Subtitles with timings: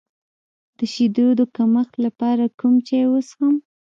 [0.77, 3.55] د شیدو د کمښت لپاره کوم چای وڅښم؟